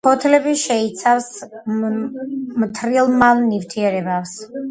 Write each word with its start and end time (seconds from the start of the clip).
ფოთლები 0.05 0.53
შეიცავს 0.61 1.27
მთრიმლავ 2.63 3.45
ნივთიერებებს. 3.51 4.35